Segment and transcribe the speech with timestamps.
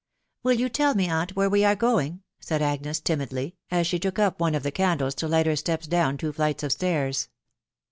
[0.43, 4.17] "Will you tell me, aunt, where we are going?" said Agnes timidly, as she took
[4.17, 7.29] up one of the candles to light her steps down two flights of stairs.